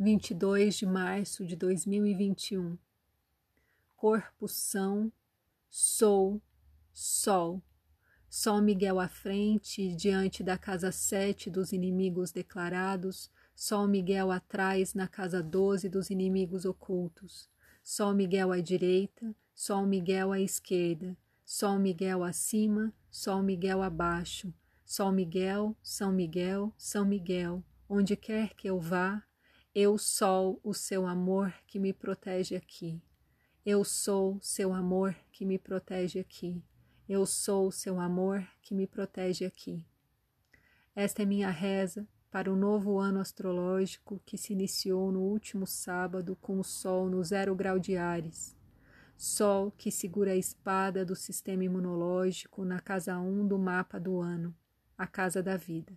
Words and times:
22 0.00 0.76
de 0.76 0.86
março 0.86 1.44
de 1.44 1.56
2021. 1.56 2.78
Corpo 3.96 4.46
são, 4.46 5.10
sou, 5.68 6.40
sol. 6.92 7.60
Sol 8.30 8.62
Miguel 8.62 9.00
à 9.00 9.08
frente, 9.08 9.92
diante 9.96 10.44
da 10.44 10.56
casa 10.56 10.92
sete 10.92 11.50
dos 11.50 11.72
inimigos 11.72 12.30
declarados, 12.30 13.28
Sol 13.56 13.88
Miguel 13.88 14.30
atrás 14.30 14.94
na 14.94 15.08
casa 15.08 15.42
doze 15.42 15.88
dos 15.88 16.10
inimigos 16.10 16.64
ocultos, 16.64 17.48
Sol 17.82 18.14
Miguel 18.14 18.52
à 18.52 18.60
direita, 18.60 19.34
Sol 19.52 19.84
Miguel 19.84 20.30
à 20.30 20.38
esquerda, 20.38 21.16
Sol 21.44 21.76
Miguel 21.76 22.22
acima, 22.22 22.94
Sol 23.10 23.42
Miguel 23.42 23.82
abaixo, 23.82 24.54
Sol 24.84 25.10
Miguel, 25.10 25.76
São 25.82 26.12
Miguel, 26.12 26.72
São 26.78 27.04
Miguel, 27.04 27.64
onde 27.88 28.14
quer 28.14 28.54
que 28.54 28.70
eu 28.70 28.78
vá, 28.78 29.24
eu 29.80 29.96
sou 29.96 30.58
o 30.64 30.74
seu 30.74 31.06
amor 31.06 31.54
que 31.64 31.78
me 31.78 31.92
protege 31.92 32.56
aqui. 32.56 33.00
Eu 33.64 33.84
sou 33.84 34.36
seu 34.42 34.74
amor 34.74 35.14
que 35.30 35.44
me 35.44 35.56
protege 35.56 36.18
aqui. 36.18 36.60
Eu 37.08 37.24
sou 37.24 37.70
seu 37.70 38.00
amor 38.00 38.44
que 38.60 38.74
me 38.74 38.88
protege 38.88 39.44
aqui. 39.44 39.86
Esta 40.96 41.22
é 41.22 41.24
minha 41.24 41.48
reza 41.48 42.08
para 42.28 42.52
o 42.52 42.56
novo 42.56 42.98
ano 42.98 43.20
astrológico 43.20 44.20
que 44.26 44.36
se 44.36 44.52
iniciou 44.52 45.12
no 45.12 45.20
último 45.20 45.64
sábado 45.64 46.34
com 46.40 46.58
o 46.58 46.64
Sol 46.64 47.08
no 47.08 47.22
zero 47.22 47.54
grau 47.54 47.78
de 47.78 47.96
Ares. 47.96 48.56
Sol 49.16 49.70
que 49.70 49.92
segura 49.92 50.32
a 50.32 50.36
espada 50.36 51.04
do 51.04 51.14
sistema 51.14 51.62
imunológico 51.62 52.64
na 52.64 52.80
casa 52.80 53.16
1 53.16 53.46
do 53.46 53.56
mapa 53.56 54.00
do 54.00 54.20
ano, 54.20 54.52
a 54.96 55.06
casa 55.06 55.40
da 55.40 55.56
vida. 55.56 55.96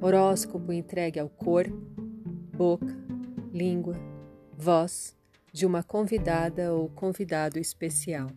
Horóscopo 0.00 0.72
entregue 0.72 1.20
ao 1.20 1.28
cor, 1.28 1.66
boca, 2.56 2.96
língua, 3.52 3.96
voz 4.56 5.14
de 5.52 5.66
uma 5.66 5.82
convidada 5.82 6.72
ou 6.72 6.88
convidado 6.88 7.58
especial. 7.58 8.28